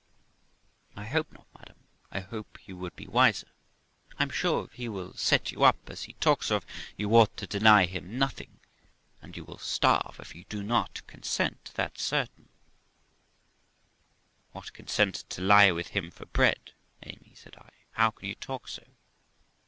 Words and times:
'I 0.95 1.05
hope 1.05 1.31
not, 1.31 1.45
madam, 1.59 1.83
I 2.11 2.21
hope 2.21 2.57
you 2.67 2.75
would 2.75 2.95
be 2.95 3.05
wiser; 3.05 3.49
I'm 4.17 4.31
sure 4.31 4.65
if 4.65 4.71
he 4.73 4.89
will 4.89 5.13
set 5.13 5.51
you 5.51 5.63
up, 5.63 5.77
as 5.91 6.05
he 6.05 6.13
talks 6.13 6.49
of, 6.49 6.65
you 6.97 7.15
ought 7.15 7.37
to 7.37 7.45
deny 7.45 7.85
him 7.85 8.17
nothing; 8.17 8.59
and 9.21 9.37
you 9.37 9.43
will 9.43 9.59
Starve 9.59 10.19
if 10.19 10.33
you 10.33 10.43
do 10.45 10.63
not 10.63 11.05
consent, 11.05 11.69
that's 11.75 12.01
certain,' 12.01 12.49
THE 12.49 14.41
LIFE 14.41 14.49
OF 14.49 14.55
ROXANA 14.55 14.71
209 14.73 14.73
What! 14.73 14.73
consent 14.73 15.29
to 15.29 15.41
lie 15.43 15.71
with 15.71 15.87
him 15.89 16.09
for 16.09 16.25
bread? 16.25 16.71
Amy', 17.03 17.35
said 17.35 17.55
I, 17.57 17.69
'how 17.91 18.09
can 18.09 18.27
you 18.27 18.33
talk 18.33 18.69
so!' 18.69 18.81